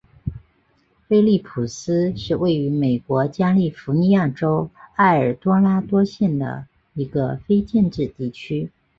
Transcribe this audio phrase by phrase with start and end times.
[1.07, 8.71] 菲利普斯是位于美国加利福尼亚州埃尔多拉多县的一个非建制地区。